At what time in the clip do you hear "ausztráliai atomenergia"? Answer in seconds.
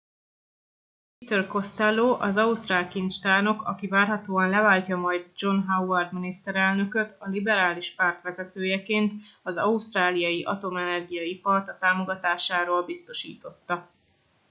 9.57-11.23